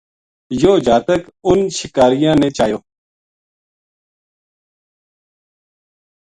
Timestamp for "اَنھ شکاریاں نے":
1.47-2.47